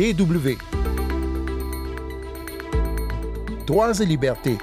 DW. 0.00 0.56
Droits 3.66 4.00
et 4.00 4.06
libertés. 4.06 4.56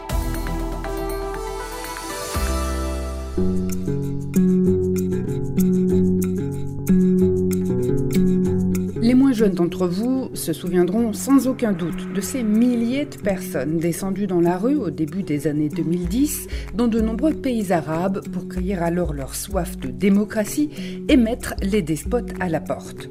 Les 9.00 9.14
moins 9.14 9.32
jeunes 9.32 9.54
d'entre 9.54 9.86
vous 9.86 10.27
se 10.48 10.54
souviendront 10.54 11.12
sans 11.12 11.50
aucun 11.50 11.74
doute 11.74 12.14
de 12.14 12.22
ces 12.22 12.42
milliers 12.42 13.04
de 13.04 13.18
personnes 13.18 13.80
descendues 13.80 14.28
dans 14.28 14.40
la 14.40 14.58
rue 14.58 14.78
au 14.78 14.90
début 14.90 15.22
des 15.22 15.46
années 15.46 15.68
2010 15.68 16.48
dans 16.74 16.88
de 16.88 17.02
nombreux 17.02 17.34
pays 17.34 17.74
arabes 17.74 18.26
pour 18.32 18.48
crier 18.48 18.78
alors 18.78 19.14
leur 19.14 19.36
soif 19.36 19.78
de 19.78 19.90
démocratie 19.90 20.70
et 21.10 21.18
mettre 21.18 21.54
les 21.62 21.82
despotes 21.82 22.32
à 22.40 22.48
la 22.48 22.62
porte. 22.62 23.10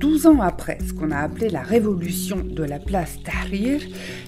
12 0.00 0.26
ans 0.28 0.40
après 0.40 0.78
ce 0.86 0.94
qu'on 0.94 1.10
a 1.10 1.18
appelé 1.18 1.50
la 1.50 1.60
révolution 1.60 2.38
de 2.42 2.62
la 2.62 2.78
place 2.78 3.18
Tahrir, 3.22 3.82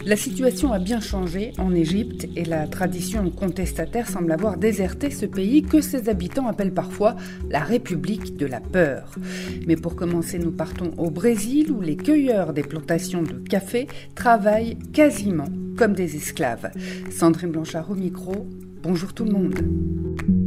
la 0.04 0.16
situation 0.16 0.72
a 0.72 0.78
bien 0.78 1.00
changé 1.00 1.52
en 1.56 1.74
Égypte 1.74 2.28
et 2.36 2.44
la 2.44 2.66
tradition 2.66 3.30
contestataire 3.30 4.06
semble 4.06 4.32
avoir 4.32 4.58
déserté 4.58 5.10
ce 5.10 5.24
pays 5.24 5.62
que 5.62 5.80
ses 5.80 6.10
habitants 6.10 6.46
appellent 6.46 6.74
parfois 6.74 7.16
la 7.48 7.60
République 7.60 8.36
de 8.36 8.44
la 8.44 8.60
peur. 8.60 9.14
Mais 9.66 9.76
pour 9.76 9.96
commencer, 9.96 10.38
nous 10.38 10.50
partons 10.50 10.90
au 10.98 11.10
Brésil 11.10 11.70
où 11.70 11.80
les 11.80 11.96
cueilleurs 11.96 12.31
des 12.52 12.62
plantations 12.62 13.22
de 13.22 13.34
café 13.34 13.86
travaillent 14.14 14.78
quasiment 14.92 15.48
comme 15.76 15.92
des 15.92 16.16
esclaves. 16.16 16.70
Sandrine 17.10 17.50
Blanchard 17.50 17.90
au 17.90 17.94
micro. 17.94 18.46
Bonjour 18.82 19.12
tout 19.12 19.24
le 19.24 19.32
monde. 19.32 20.41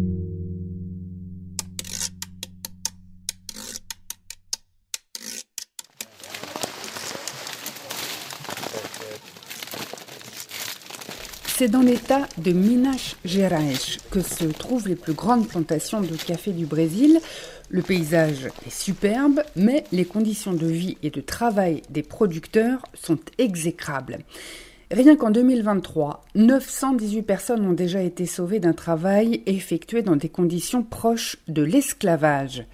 C'est 11.57 11.69
dans 11.69 11.81
l'état 11.81 12.27
de 12.37 12.51
Minas 12.51 13.15
Gerais 13.23 13.75
que 14.11 14.19
se 14.19 14.43
trouvent 14.43 14.89
les 14.89 14.97
plus 14.97 15.13
grandes 15.13 15.47
plantations 15.47 16.01
de 16.01 16.13
café 16.17 16.51
du 16.51 16.65
Brésil. 16.65 17.21
Le 17.69 17.81
paysage 17.81 18.49
est 18.67 18.69
superbe, 18.69 19.41
mais 19.55 19.85
les 19.93 20.03
conditions 20.03 20.51
de 20.51 20.67
vie 20.67 20.97
et 21.01 21.11
de 21.11 21.21
travail 21.21 21.81
des 21.89 22.03
producteurs 22.03 22.81
sont 22.93 23.19
exécrables. 23.37 24.17
Rien 24.91 25.15
qu'en 25.15 25.31
2023, 25.31 26.25
918 26.35 27.21
personnes 27.21 27.65
ont 27.65 27.71
déjà 27.71 28.01
été 28.01 28.25
sauvées 28.25 28.59
d'un 28.59 28.73
travail 28.73 29.41
effectué 29.45 30.01
dans 30.01 30.17
des 30.17 30.27
conditions 30.27 30.83
proches 30.83 31.37
de 31.47 31.63
l'esclavage. 31.63 32.65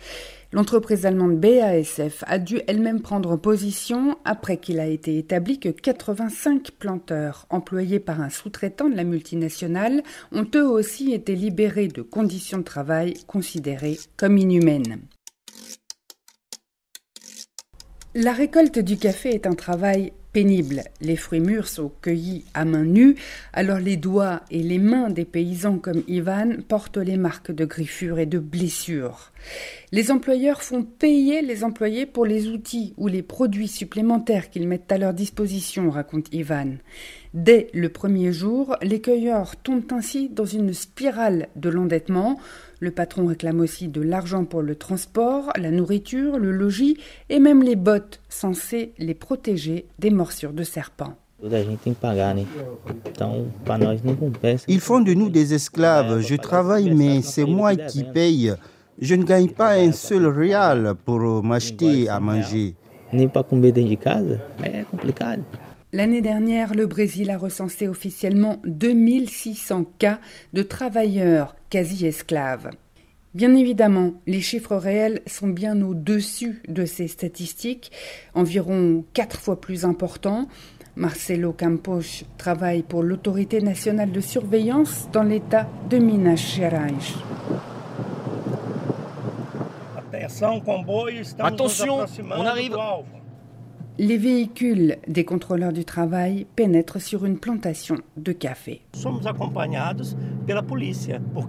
L'entreprise 0.54 1.06
allemande 1.06 1.40
BASF 1.40 2.26
a 2.28 2.38
dû 2.38 2.60
elle-même 2.68 3.02
prendre 3.02 3.38
position 3.38 4.18
après 4.26 4.58
qu'il 4.58 4.82
a 4.82 4.86
été 4.86 5.18
établi 5.18 5.60
que 5.62 5.70
85 5.70 6.72
planteurs 6.72 7.46
employés 7.50 8.02
par 8.02 8.20
un 8.20 8.30
sous-traitant 8.30 8.90
de 8.90 8.96
la 8.96 9.06
multinationale 9.06 10.04
ont 10.34 10.46
eux 10.56 10.68
aussi 10.68 11.14
été 11.14 11.36
libérés 11.36 11.88
de 11.88 12.02
conditions 12.02 12.58
de 12.58 12.64
travail 12.64 13.14
considérées 13.28 13.98
comme 14.18 14.38
inhumaines. 14.38 15.00
La 18.14 18.34
récolte 18.34 18.78
du 18.78 18.98
café 18.98 19.30
est 19.30 19.48
un 19.48 19.56
travail 19.56 20.12
pénible. 20.34 20.84
Les 21.02 21.16
fruits 21.16 21.40
mûrs 21.40 21.68
sont 21.68 21.92
cueillis 22.02 22.46
à 22.54 22.66
main 22.66 22.84
nue, 22.84 23.16
alors 23.54 23.80
les 23.80 23.98
doigts 23.98 24.42
et 24.50 24.64
les 24.64 24.80
mains 24.80 25.10
des 25.10 25.26
paysans 25.26 25.78
comme 25.78 26.04
Ivan 26.08 26.58
portent 26.68 26.98
les 26.98 27.18
marques 27.18 27.52
de 27.52 27.66
griffures 27.66 28.20
et 28.20 28.26
de 28.26 28.40
blessures. 28.40 29.32
Les 29.92 30.12
employeurs 30.12 30.62
font 30.62 30.84
payer 30.84 31.42
les 31.42 31.64
employés 31.64 32.06
pour 32.06 32.26
les 32.26 32.48
outils 32.48 32.94
ou 32.98 33.08
les 33.08 33.24
produits 33.24 33.68
supplémentaires 33.68 34.50
qu'ils 34.50 34.68
mettent 34.68 34.92
à 34.92 34.98
leur 34.98 35.14
disposition, 35.14 35.90
raconte 35.90 36.34
Ivan. 36.34 36.78
Dès 37.34 37.70
le 37.74 37.88
premier 37.88 38.34
jour, 38.34 38.76
les 38.82 39.00
cueilleurs 39.00 39.56
tombent 39.56 39.92
ainsi 39.92 40.28
dans 40.28 40.46
une 40.46 40.74
spirale 40.74 41.48
de 41.56 41.70
l'endettement. 41.70 42.38
Le 42.82 42.92
patron 42.92 43.26
réclame 43.26 43.62
aussi 43.62 43.88
de 43.88 44.02
l'argent 44.02 44.44
pour 44.44 44.62
le 44.62 44.76
transport, 44.76 45.50
la 45.58 45.72
nourriture, 45.72 46.38
le 46.38 46.52
logis 46.52 46.98
et 47.30 47.40
même 47.40 47.64
les 47.64 47.78
bottes 47.78 48.20
censées 48.28 48.92
les 48.98 49.14
protéger 49.14 49.86
des 49.98 50.10
morsures 50.10 50.52
de 50.52 50.64
serpents. 50.64 51.16
Ils 54.68 54.80
font 54.82 55.00
de 55.00 55.14
nous 55.14 55.30
des 55.30 55.54
esclaves. 55.54 56.20
Je 56.20 56.36
travaille, 56.36 56.94
mais 56.94 57.22
c'est 57.22 57.46
moi 57.46 57.76
qui 57.78 58.04
paye. 58.04 58.54
Je 59.00 59.16
ne 59.16 59.24
gagne 59.24 59.50
pas 59.50 59.76
un 59.76 59.94
seul 59.94 60.28
real 60.28 60.96
pour 61.06 61.44
m'acheter 61.44 62.10
à 62.10 62.20
manger. 62.20 62.76
L'année 65.94 66.22
dernière, 66.22 66.74
le 66.74 66.88
Brésil 66.88 67.30
a 67.32 67.38
recensé 67.38 67.90
officiellement 67.90 68.62
2600 68.64 69.84
cas 70.00 70.20
de 70.54 70.64
travailleurs 70.64 71.56
quasi-esclaves. 71.70 72.70
Bien 73.34 73.54
évidemment, 73.56 74.14
les 74.26 74.40
chiffres 74.40 74.78
réels 74.78 75.22
sont 75.28 75.50
bien 75.50 75.82
au-dessus 75.82 76.62
de 76.70 76.86
ces 76.86 77.10
statistiques, 77.10 77.92
environ 78.34 79.04
quatre 79.14 79.40
fois 79.40 79.60
plus 79.60 79.84
importants. 79.84 80.48
Marcelo 80.96 81.52
Campos 81.52 82.24
travaille 82.38 82.84
pour 82.84 83.04
l'autorité 83.04 83.62
nationale 83.62 84.14
de 84.14 84.22
surveillance 84.22 85.10
dans 85.12 85.24
l'État 85.24 85.70
de 85.90 85.98
Minas 85.98 86.56
Gerais. 86.56 86.94
Attention, 91.40 92.06
on 92.30 92.46
arrive. 92.46 92.78
Les 94.00 94.18
véhicules 94.18 94.98
des 95.08 95.26
contrôleurs 95.26 95.74
du 95.74 95.86
travail 95.86 96.48
pénètrent 96.56 97.02
sur 97.02 97.26
une 97.26 97.38
plantation 97.38 97.98
de 98.18 98.32
café. 98.32 98.82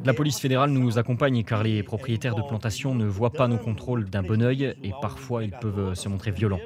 La 0.05 0.15
police 0.15 0.41
fédérale 0.41 0.71
nous 0.71 0.99
accompagne 0.99 1.45
car 1.45 1.63
les 1.63 1.83
propriétaires 1.83 2.35
de 2.35 2.43
plantations 2.43 2.95
ne 2.95 3.07
voient 3.07 3.31
pas 3.33 3.49
nos 3.49 3.59
contrôles 3.59 4.11
d'un 4.11 4.23
bon 4.23 4.43
œil 4.43 4.75
et 4.83 4.93
parfois 5.01 5.45
ils 5.45 5.53
peuvent 5.53 5.95
se 5.95 6.09
montrer 6.09 6.33
violents. 6.33 6.61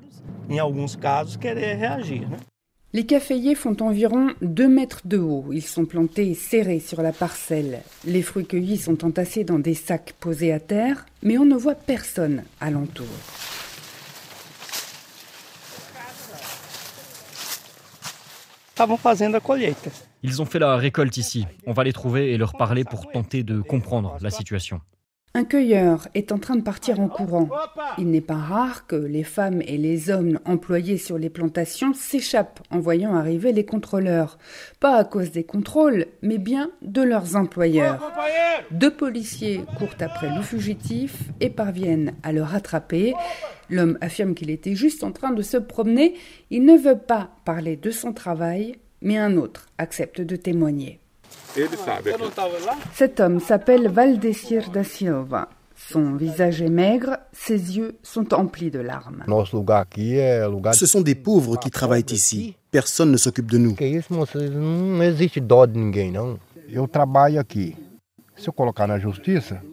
Les 2.93 3.05
caféiers 3.05 3.55
font 3.55 3.77
environ 3.81 4.29
2 4.41 4.69
mètres 4.69 5.03
de 5.05 5.19
haut. 5.19 5.47
Ils 5.53 5.61
sont 5.61 5.85
plantés 5.85 6.33
serrés 6.33 6.81
sur 6.81 7.03
la 7.03 7.13
parcelle. 7.13 7.81
Les 8.07 8.23
fruits 8.23 8.47
cueillis 8.47 8.79
sont 8.79 9.05
entassés 9.05 9.45
dans 9.45 9.59
des 9.59 9.75
sacs 9.75 10.15
posés 10.19 10.53
à 10.53 10.61
terre, 10.61 11.05
mais 11.23 11.37
on 11.37 11.45
ne 11.45 11.57
voit 11.57 11.75
personne 11.75 12.45
alentour. 12.61 13.07
Ils 20.23 20.43
ont 20.43 20.45
fait 20.45 20.59
la 20.59 20.77
récolte 20.77 21.17
ici. 21.17 21.47
On 21.67 21.73
va 21.73 21.85
les 21.85 21.93
trouver 21.93 22.33
et 22.33 22.39
leur 22.39 22.53
parler 22.57 22.85
pour 22.85 23.11
tenter 23.11 23.43
de 23.43 23.61
comprendre 23.61 24.17
la 24.21 24.31
situation. 24.31 24.81
Un 25.37 25.45
cueilleur 25.45 26.09
est 26.15 26.33
en 26.33 26.39
train 26.39 26.57
de 26.57 26.63
partir 26.63 26.99
en 26.99 27.09
courant. 27.09 27.51
Il 27.99 28.11
n'est 28.11 28.23
pas 28.23 28.37
rare 28.37 28.87
que 28.87 28.97
les 28.97 29.23
femmes 29.23 29.61
et 29.61 29.77
les 29.77 30.09
hommes 30.09 30.41
employés 30.47 30.97
sur 30.97 31.19
les 31.19 31.29
plantations 31.29 31.93
s'échappent 31.93 32.61
en 32.71 32.79
voyant 32.81 33.15
arriver 33.15 33.53
les 33.53 33.67
contrôleurs. 33.67 34.39
Pas 34.81 34.97
à 34.97 35.05
cause 35.05 35.33
des 35.33 35.45
contrôles, 35.45 36.07
mais 36.23 36.39
bien 36.39 36.71
de 36.81 37.03
leurs 37.03 37.37
employeurs. 37.37 38.01
Deux 38.71 38.91
policiers 38.91 39.61
courent 39.77 40.01
après 40.01 40.35
le 40.35 40.41
fugitif 40.41 41.25
et 41.41 41.51
parviennent 41.51 42.15
à 42.23 42.33
le 42.33 42.43
rattraper. 42.43 43.13
L'homme 43.71 43.99
affirme 44.01 44.35
qu'il 44.35 44.51
était 44.51 44.75
juste 44.75 45.03
en 45.05 45.13
train 45.13 45.33
de 45.33 45.43
se 45.43 45.57
promener. 45.57 46.15
Il 46.51 46.65
ne 46.65 46.77
veut 46.77 46.99
pas 46.99 47.31
parler 47.45 47.77
de 47.77 47.91
son 47.91 48.13
travail, 48.13 48.77
mais 49.01 49.19
un 49.19 49.37
autre 49.37 49.67
accepte 49.79 50.21
de 50.21 50.37
témoigner. 50.37 51.01
Cet 52.95 53.21
homme 53.21 53.41
s'appelle 53.41 53.89
Valdecir 53.89 54.71
da 54.71 54.85
Silva. 54.85 55.49
Son 55.77 56.15
visage 56.15 56.63
est 56.63 56.71
maigre, 56.71 57.19
ses 57.33 57.77
yeux 57.77 57.97
sont 58.03 58.33
emplis 58.33 58.71
de 58.71 58.81
larmes. 58.81 59.25
Ce 60.73 60.87
sont 60.87 61.03
des 61.03 61.15
pauvres 61.15 61.59
qui 61.59 61.71
travaillent 61.71 62.07
ici. 62.11 62.57
Personne 62.71 63.13
ne 63.13 63.17
s'occupe 63.17 63.51
de 63.51 63.59
nous. 63.59 63.77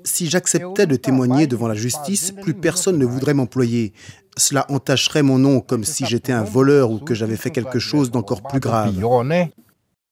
Si 0.03 0.29
j'acceptais 0.29 0.87
de 0.87 0.95
témoigner 0.95 1.47
devant 1.47 1.67
la 1.67 1.73
justice, 1.73 2.31
plus 2.31 2.53
personne 2.53 2.97
ne 2.97 3.05
voudrait 3.05 3.33
m'employer. 3.33 3.93
Cela 4.37 4.65
entacherait 4.69 5.23
mon 5.23 5.37
nom 5.37 5.59
comme 5.59 5.83
si 5.83 6.05
j'étais 6.05 6.33
un 6.33 6.43
voleur 6.43 6.91
ou 6.91 6.99
que 6.99 7.13
j'avais 7.13 7.35
fait 7.35 7.51
quelque 7.51 7.79
chose 7.79 8.11
d'encore 8.11 8.41
plus 8.43 8.59
grave. 8.59 8.95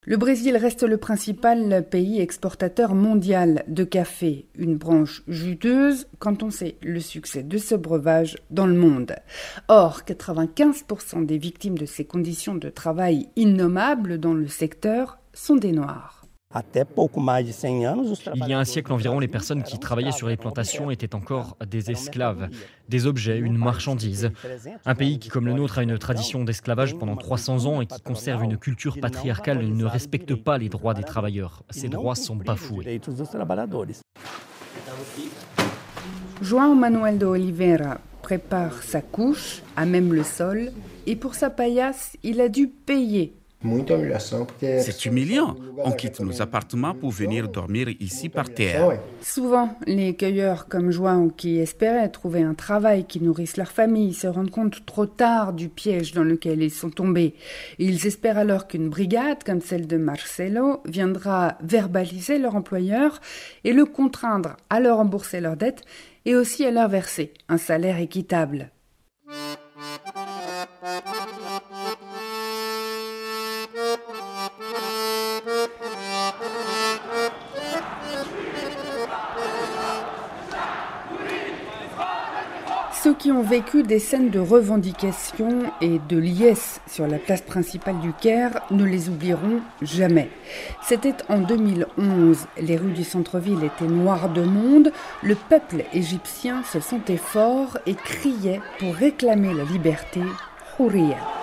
Le 0.04 0.18
Brésil 0.18 0.58
reste 0.58 0.82
le 0.82 0.98
principal 0.98 1.88
pays 1.88 2.22
exportateur 2.22 2.96
mondial 2.96 3.64
de 3.68 3.84
café, 3.84 4.48
une 4.58 4.76
branche 4.76 5.22
juteuse 5.28 6.08
quand 6.18 6.42
on 6.42 6.50
sait 6.50 6.78
le 6.82 7.00
succès 7.00 7.44
de 7.44 7.60
ce 7.60 7.76
breuvage 7.76 8.38
dans 8.50 8.66
le 8.66 8.74
monde. 8.74 9.16
Or, 9.68 10.02
95% 10.08 11.24
des 11.28 11.38
victimes 11.38 11.78
de 11.78 11.86
ces 11.86 12.06
conditions 12.06 12.56
de 12.56 12.70
travail 12.70 13.30
innommables 13.36 14.18
dans 14.18 14.34
le 14.34 14.48
secteur 14.48 15.20
sont 15.34 15.56
des 15.56 15.72
Noirs. 15.72 16.21
Il 16.54 18.48
y 18.48 18.54
a 18.54 18.60
un 18.60 18.66
siècle 18.66 18.92
environ, 18.92 19.20
les 19.20 19.28
personnes 19.28 19.64
qui 19.64 19.80
travaillaient 19.80 20.12
sur 20.12 20.28
les 20.28 20.38
plantations 20.38 20.92
étaient 20.92 21.16
encore 21.16 21.58
des 21.66 21.92
esclaves, 21.92 22.50
des 22.90 23.08
objets, 23.08 23.40
une 23.40 23.58
marchandise. 23.58 24.32
Un 24.86 24.96
pays 24.96 25.20
qui, 25.20 25.30
comme 25.30 25.46
le 25.46 25.54
nôtre, 25.54 25.80
a 25.80 25.84
une 25.84 25.98
tradition 25.98 26.44
d'esclavage 26.44 26.96
pendant 26.98 27.16
300 27.16 27.66
ans 27.66 27.82
et 27.82 27.86
qui 27.86 28.02
conserve 28.02 28.44
une 28.44 28.58
culture 28.58 29.00
patriarcale 29.00 29.66
ne 29.66 29.86
respecte 29.86 30.36
pas 30.36 30.58
les 30.58 30.70
droits 30.70 30.94
des 30.94 31.04
travailleurs. 31.04 31.64
Ces 31.70 31.88
droits 31.88 32.16
sont 32.16 32.36
bafoués. 32.36 33.00
João 36.42 36.74
Manuel 36.74 37.20
de 37.20 37.26
Oliveira 37.28 38.00
prépare 38.24 38.82
sa 38.82 39.02
couche 39.02 39.62
à 39.76 39.86
même 39.86 40.12
le 40.12 40.24
sol 40.24 40.72
et 41.06 41.16
pour 41.16 41.36
sa 41.36 41.50
paillasse, 41.50 42.18
il 42.24 42.42
a 42.42 42.50
dû 42.50 42.68
payer 42.68 43.41
c'est 44.60 45.06
humiliant. 45.06 45.56
On 45.84 45.92
quitte 45.92 46.20
nos 46.20 46.42
appartements 46.42 46.94
pour 46.94 47.12
venir 47.12 47.48
dormir 47.48 47.90
ici 48.00 48.30
par 48.30 48.50
terre. 48.50 48.98
Souvent, 49.22 49.76
les 49.86 50.16
cueilleurs 50.16 50.68
comme 50.68 50.92
João 50.92 51.30
qui 51.30 51.60
espéraient 51.60 52.10
trouver 52.10 52.42
un 52.42 52.54
travail 52.54 53.06
qui 53.06 53.22
nourrisse 53.22 53.58
leur 53.58 53.72
famille 53.72 54.14
se 54.14 54.28
rendent 54.28 54.52
compte 54.52 54.86
trop 54.86 55.06
tard 55.06 55.54
du 55.54 55.70
piège 55.70 56.14
dans 56.14 56.24
lequel 56.24 56.62
ils 56.62 56.72
sont 56.72 56.90
tombés. 56.90 57.36
Ils 57.78 58.08
espèrent 58.08 58.38
alors 58.38 58.68
qu'une 58.68 58.90
brigade 58.90 59.44
comme 59.44 59.62
celle 59.62 59.88
de 59.88 59.98
Marcelo 59.98 60.82
viendra 60.86 61.58
verbaliser 61.62 62.40
leur 62.40 62.56
employeur 62.56 63.22
et 63.64 63.74
le 63.74 63.86
contraindre 63.86 64.58
à 64.70 64.80
leur 64.80 64.98
rembourser 64.98 65.40
leurs 65.40 65.58
dettes 65.58 65.84
et 66.26 66.36
aussi 66.36 66.66
à 66.66 66.72
leur 66.72 66.90
verser 66.90 67.34
un 67.50 67.58
salaire 67.58 68.00
équitable. 68.00 68.72
Vécu 83.40 83.84
des 83.84 84.00
scènes 84.00 84.30
de 84.30 84.40
revendication 84.40 85.72
et 85.80 86.00
de 86.10 86.18
liesse 86.18 86.82
sur 86.88 87.08
la 87.08 87.18
place 87.18 87.42
principale 87.42 88.00
du 88.00 88.12
Caire 88.12 88.62
ne 88.72 88.84
les 88.84 89.08
oublieront 89.08 89.62
jamais. 89.82 90.30
C'était 90.84 91.16
en 91.30 91.40
2011. 91.40 92.48
Les 92.60 92.76
rues 92.76 92.92
du 92.92 93.06
centre-ville 93.06 93.64
étaient 93.64 93.92
noires 93.92 94.30
de 94.30 94.44
monde. 94.44 94.92
Le 95.24 95.36
peuple 95.36 95.86
égyptien 95.94 96.64
se 96.64 96.82
sentait 96.82 97.18
fort 97.18 97.78
et 97.86 97.96
criait 97.96 98.60
pour 98.80 98.94
réclamer 98.94 99.54
la 99.54 99.64
liberté. 99.64 100.22
Houria. 100.78 101.41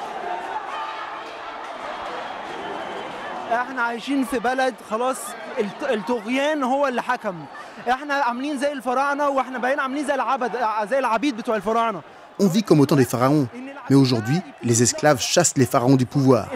On 12.39 12.47
vit 12.47 12.63
comme 12.63 12.81
autant 12.81 12.97
des 12.97 13.05
pharaons, 13.05 13.49
mais 13.89 13.97
aujourd'hui, 13.97 14.39
les 14.63 14.83
esclaves 14.83 15.21
chassent 15.21 15.57
les 15.57 15.67
pharaons 15.67 15.97
du 15.97 16.07
pouvoir. 16.07 16.47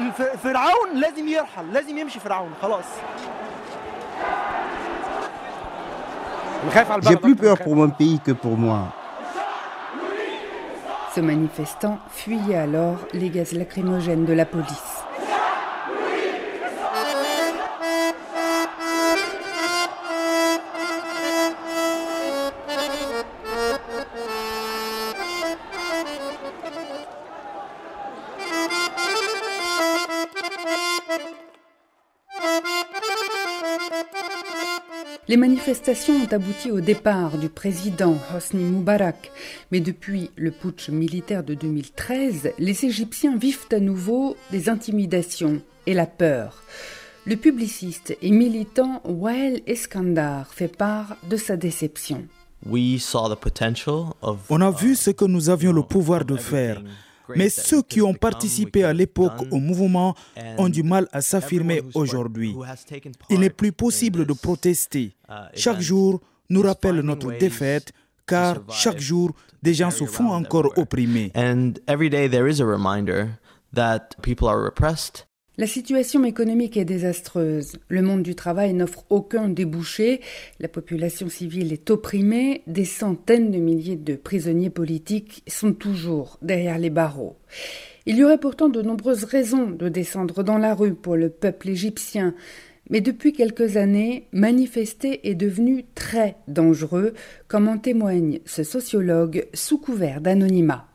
J'ai 7.03 7.17
plus 7.17 7.35
peur 7.35 7.59
pour 7.59 7.75
mon 7.75 7.91
pays 7.91 8.21
que 8.21 8.33
pour 8.33 8.57
moi. 8.57 8.93
Ce 11.15 11.21
manifestant 11.21 11.99
fuyait 12.11 12.57
alors 12.57 12.97
les 13.13 13.31
gaz 13.31 13.53
lacrymogènes 13.53 14.25
de 14.25 14.33
la 14.33 14.45
police. 14.45 14.92
Les 35.33 35.39
manifestations 35.39 36.17
ont 36.17 36.31
abouti 36.31 36.71
au 36.71 36.83
départ 36.83 37.39
du 37.39 37.49
président 37.49 38.19
Hosni 38.37 38.65
Moubarak, 38.65 39.33
mais 39.71 39.81
depuis 39.81 40.31
le 40.37 40.51
putsch 40.51 40.91
militaire 40.91 41.43
de 41.43 41.55
2013, 41.55 42.51
les 42.59 42.85
Égyptiens 42.85 43.39
vivent 43.39 43.67
à 43.71 43.81
nouveau 43.81 44.37
des 44.51 44.69
intimidations 44.69 45.63
et 45.87 45.95
la 45.95 46.05
peur. 46.05 46.63
Le 47.25 47.37
publiciste 47.37 48.15
et 48.21 48.31
militant 48.31 49.01
Wael 49.07 49.63
Eskandar 49.67 50.53
fait 50.53 50.69
part 50.69 51.17
de 51.31 51.39
sa 51.39 51.57
déception. 51.57 52.27
On 52.71 54.61
a 54.61 54.71
vu 54.71 54.95
ce 54.95 55.11
que 55.13 55.25
nous 55.25 55.49
avions 55.49 55.73
le 55.73 55.83
pouvoir 55.83 56.27
de 56.27 56.37
faire 56.37 56.83
mais 57.37 57.49
ceux 57.49 57.83
qui 57.83 58.01
ont 58.03 58.15
participé 58.15 58.85
à 58.85 58.93
l'époque 58.93 59.47
au 59.51 59.59
mouvement 59.59 60.15
ont 60.59 60.69
du 60.69 60.83
mal 60.83 61.09
à 61.13 61.21
s'affirmer 61.21 61.83
aujourd'hui. 61.95 62.55
Il 63.31 63.41
n'est 63.41 63.51
plus 63.51 63.73
possible 63.73 64.27
de 64.27 64.33
protester. 64.33 65.15
Chaque 65.55 65.81
jour 65.81 66.21
nous 66.51 66.63
rappelle 66.63 67.01
notre 67.01 67.33
défaite, 67.39 67.93
car 68.27 68.59
chaque 68.71 69.01
jour, 69.01 69.33
des 69.63 69.75
gens 69.75 69.91
se 69.91 70.05
font 70.05 70.31
encore 70.31 70.73
opprimer. 70.77 71.33
La 75.59 75.67
situation 75.67 76.25
économique 76.25 76.79
est 76.79 76.87
désastreuse. 76.87 77.77
Le 77.89 78.01
monde 78.01 78.23
du 78.23 78.35
travail 78.35 78.73
n'offre 78.73 79.05
aucun 79.11 79.51
débouché. 79.51 80.23
La 80.61 80.69
population 80.69 81.29
civile 81.29 81.75
est 81.75 81.91
opprimée. 81.91 82.63
Des 82.67 82.87
centaines 82.87 83.51
de 83.51 83.59
milliers 83.59 83.97
de 83.97 84.17
prisonniers 84.17 84.71
politiques 84.71 85.43
sont 85.47 85.75
toujours 85.75 86.39
derrière 86.41 86.79
les 86.79 86.89
barreaux. 86.89 87.37
Il 88.07 88.17
y 88.17 88.25
aurait 88.25 88.41
pourtant 88.41 88.71
de 88.71 88.81
nombreuses 88.81 89.25
raisons 89.25 89.69
de 89.69 89.91
descendre 89.91 90.43
dans 90.43 90.57
la 90.57 90.75
rue 90.75 90.95
pour 90.95 91.17
le 91.17 91.29
peuple 91.29 91.69
égyptien. 91.69 92.35
Mais 92.89 93.03
depuis 93.03 93.35
quelques 93.35 93.77
années, 93.77 94.29
manifester 94.33 95.29
est 95.29 95.35
devenu 95.35 95.85
très 95.95 96.37
dangereux, 96.49 97.13
comme 97.47 97.69
en 97.69 97.77
témoigne 97.77 98.41
ce 98.47 98.65
sociologue 98.65 99.47
sous 99.53 99.77
couvert 99.77 100.23
d'anonymat. 100.23 100.89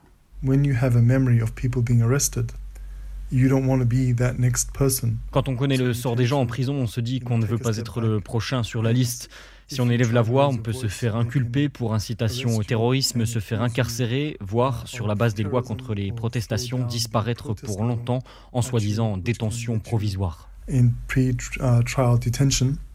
Quand 5.31 5.49
on 5.49 5.55
connaît 5.55 5.77
le 5.77 5.93
sort 5.93 6.15
des 6.15 6.25
gens 6.25 6.39
en 6.39 6.45
prison, 6.45 6.75
on 6.75 6.87
se 6.87 7.01
dit 7.01 7.19
qu'on 7.19 7.37
ne 7.37 7.45
veut 7.45 7.57
pas 7.57 7.77
être 7.77 7.99
le 7.99 8.21
prochain 8.21 8.63
sur 8.63 8.81
la 8.81 8.93
liste. 8.93 9.29
Si 9.67 9.81
on 9.81 9.89
élève 9.89 10.13
la 10.13 10.21
voix, 10.21 10.47
on 10.47 10.55
peut 10.55 10.71
se 10.71 10.87
faire 10.87 11.17
inculper 11.17 11.67
pour 11.67 11.93
incitation 11.93 12.55
au 12.55 12.63
terrorisme, 12.63 13.25
se 13.25 13.39
faire 13.39 13.61
incarcérer, 13.61 14.37
voire, 14.39 14.87
sur 14.87 15.07
la 15.07 15.15
base 15.15 15.33
des 15.33 15.43
lois 15.43 15.61
contre 15.61 15.93
les 15.93 16.13
protestations, 16.13 16.85
disparaître 16.85 17.53
pour 17.53 17.83
longtemps 17.83 18.19
en 18.53 18.61
soi-disant 18.61 19.17
détention 19.17 19.79
provisoire. 19.79 20.49
Uh, 20.69 20.89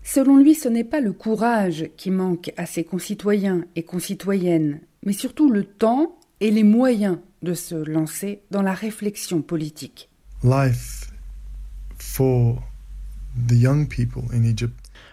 Selon 0.02 0.36
lui, 0.38 0.54
ce 0.54 0.68
n'est 0.68 0.84
pas 0.84 1.00
le 1.00 1.12
courage 1.12 1.90
qui 1.96 2.10
manque 2.10 2.52
à 2.56 2.66
ses 2.66 2.84
concitoyens 2.84 3.64
et 3.76 3.82
concitoyennes, 3.82 4.80
mais 5.04 5.12
surtout 5.12 5.50
le 5.50 5.64
temps 5.64 6.16
et 6.40 6.50
les 6.50 6.64
moyens 6.64 7.18
de 7.42 7.54
se 7.54 7.74
lancer 7.74 8.40
dans 8.50 8.62
la 8.62 8.74
réflexion 8.74 9.42
politique. 9.42 10.08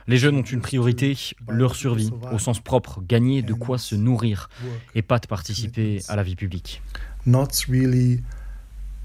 Les 0.08 0.18
jeunes 0.18 0.38
ont 0.38 0.42
une 0.42 0.62
priorité, 0.62 1.18
leur 1.48 1.76
survie, 1.76 2.10
au 2.32 2.40
sens 2.40 2.60
propre, 2.60 3.02
gagner 3.02 3.42
de 3.42 3.54
quoi 3.54 3.78
se 3.78 3.96
nourrir, 3.96 4.50
et 4.96 5.02
pas 5.02 5.20
de 5.20 5.28
participer 5.28 6.02
à 6.08 6.16
la 6.16 6.24
vie 6.24 6.36
publique. 6.36 6.82
Not 7.26 7.50
really 7.68 8.24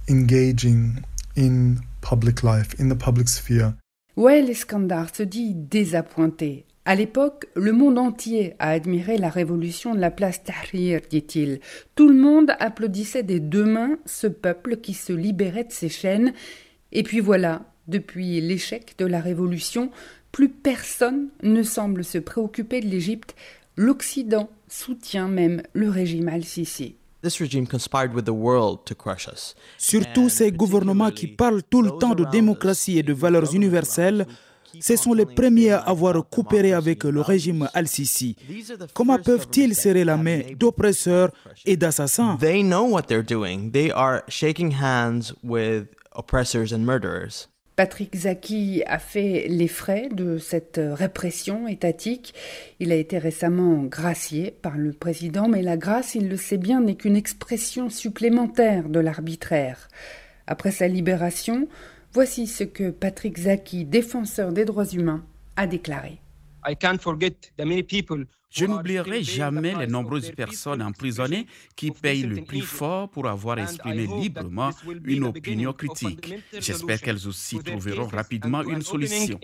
engaging 0.09 1.00
in 1.37 1.76
public 2.00 2.43
life, 2.43 2.75
in 2.81 2.88
the 2.88 2.99
public 2.99 3.28
sphere. 3.28 3.75
Ouais, 4.16 4.43
se 4.54 5.23
dit 5.23 5.54
désappointé. 5.54 6.64
À 6.87 6.95
l'époque, 6.95 7.47
le 7.55 7.73
monde 7.73 7.99
entier 7.99 8.55
a 8.59 8.69
admiré 8.71 9.17
la 9.17 9.31
révolution 9.31 9.95
de 9.95 10.00
la 10.00 10.11
place 10.11 10.45
Tahrir, 10.45 11.00
dit-il. 11.09 11.61
Tout 11.95 12.09
le 12.09 12.14
monde 12.14 12.53
applaudissait 12.61 13.23
des 13.23 13.41
deux 13.41 13.64
mains 13.64 13.97
ce 14.05 14.26
peuple 14.26 14.76
qui 14.76 14.93
se 14.93 15.14
libérait 15.14 15.64
de 15.64 15.73
ses 15.73 15.88
chaînes. 15.88 16.35
Et 16.93 17.03
puis 17.03 17.21
voilà, 17.21 17.62
depuis 17.88 18.38
l'échec 18.43 18.95
de 18.99 19.07
la 19.07 19.21
révolution, 19.21 19.91
plus 20.31 20.50
personne 20.50 21.29
ne 21.43 21.62
semble 21.62 22.05
se 22.05 22.19
préoccuper 22.19 22.83
de 22.83 22.88
l'Égypte. 22.88 23.35
L'Occident 23.76 24.50
soutient 24.69 25.29
même 25.29 25.62
le 25.73 25.88
régime 25.88 26.29
al-Sisi. 26.29 26.97
Surtout 29.79 30.29
ces 30.29 30.53
gouvernements 30.53 31.11
qui 31.11 31.29
parlent 31.29 31.62
tout 31.62 31.81
le 31.81 31.93
temps 31.93 32.14
de 32.14 32.26
démocratie 32.31 32.99
et 32.99 33.03
de 33.03 33.14
valeurs 33.14 33.55
universelles 33.55 34.26
ce 34.81 34.97
sont 34.97 35.12
les 35.12 35.26
premiers 35.26 35.71
à 35.71 35.78
avoir 35.78 36.28
coopéré 36.28 36.73
avec 36.73 37.04
le 37.04 37.21
régime 37.21 37.69
al-Sisi. 37.75 38.37
Comment 38.93 39.19
peuvent-ils 39.19 39.75
serrer 39.75 40.04
la 40.04 40.16
main 40.16 40.40
d'oppresseurs 40.59 41.31
et 41.64 41.76
d'assassins? 41.76 42.38
Patrick 47.76 48.14
Zaki 48.14 48.85
a 48.87 49.00
fait 49.00 49.47
les 49.49 49.66
frais 49.66 50.09
de 50.12 50.38
cette 50.38 50.81
répression 50.81 51.66
étatique. 51.66 52.33
Il 52.78 52.93
a 52.93 52.95
été 52.95 53.19
récemment 53.19 53.83
gracié 53.83 54.52
par 54.62 54.76
le 54.76 54.93
président, 54.93 55.49
mais 55.49 55.61
la 55.61 55.76
grâce, 55.76 56.14
il 56.14 56.28
le 56.28 56.37
sait 56.37 56.57
bien, 56.57 56.81
n'est 56.81 56.95
qu'une 56.95 57.16
expression 57.16 57.90
supplémentaire 57.90 58.88
de 58.88 59.00
l'arbitraire. 59.00 59.88
Après 60.47 60.71
sa 60.71 60.87
libération, 60.87 61.66
voici 62.14 62.47
ce 62.47 62.64
que 62.64 62.90
Patrick 62.90 63.38
Zaki, 63.38 63.85
défenseur 63.85 64.52
des 64.52 64.64
droits 64.64 64.87
humains, 64.87 65.25
a 65.56 65.66
déclaré. 65.66 66.21
Je 68.50 68.66
n'oublierai 68.66 69.23
jamais 69.25 69.75
les 69.75 69.88
nombreuses 69.88 70.30
personnes 70.30 70.80
emprisonnées 70.80 71.47
qui 71.75 71.90
payent 71.90 72.23
le 72.23 72.42
prix 72.42 72.61
fort 72.61 73.11
pour 73.11 73.26
avoir 73.26 73.59
exprimé 73.59 74.06
librement 74.06 74.71
une 75.04 75.25
opinion 75.25 75.73
critique. 75.73 76.33
J'espère 76.52 77.00
qu'elles 77.00 77.26
aussi 77.26 77.59
trouveront 77.59 78.06
rapidement 78.06 78.62
une 78.62 78.83
solution. 78.83 79.38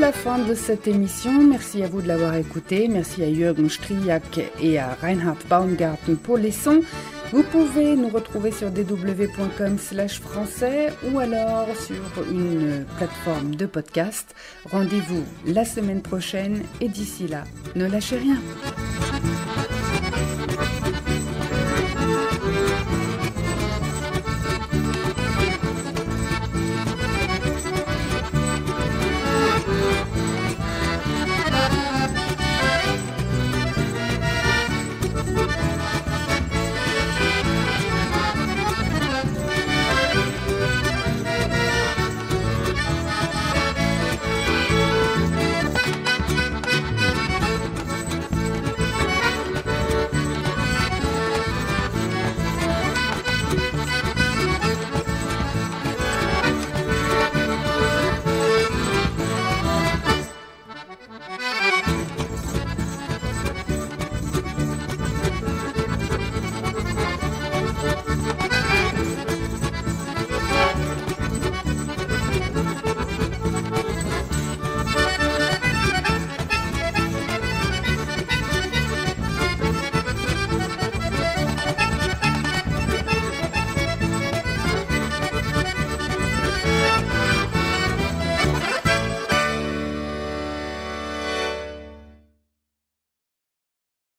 La 0.00 0.12
fin 0.12 0.38
de 0.38 0.54
cette 0.54 0.86
émission. 0.86 1.42
Merci 1.42 1.82
à 1.82 1.88
vous 1.88 2.02
de 2.02 2.08
l'avoir 2.08 2.34
écouté. 2.34 2.88
Merci 2.88 3.22
à 3.24 3.32
Jürgen 3.32 3.68
Striak 3.68 4.40
et 4.60 4.78
à 4.78 4.94
Reinhard 5.00 5.38
Baumgarten 5.48 6.16
pour 6.16 6.36
les 6.36 6.52
sons. 6.52 6.80
Vous 7.32 7.42
pouvez 7.42 7.96
nous 7.96 8.08
retrouver 8.08 8.52
sur 8.52 8.70
dw.com 8.70 9.78
slash 9.78 10.20
français 10.20 10.92
ou 11.10 11.18
alors 11.18 11.68
sur 11.76 12.30
une 12.30 12.84
plateforme 12.96 13.54
de 13.54 13.66
podcast. 13.66 14.34
Rendez-vous 14.70 15.24
la 15.46 15.64
semaine 15.64 16.02
prochaine 16.02 16.62
et 16.80 16.88
d'ici 16.88 17.26
là, 17.26 17.44
ne 17.74 17.86
lâchez 17.86 18.18
rien. 18.18 18.38